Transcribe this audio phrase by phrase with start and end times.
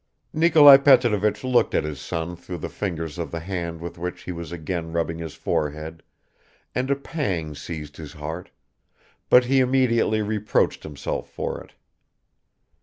[0.33, 4.31] Nikolai Petrovich looked at his son through the fingers of the hand with which he
[4.31, 6.01] was again rubbing his forehead,
[6.73, 8.49] and a pang seized his heart...
[9.29, 11.73] but he immediately reproached himself for it.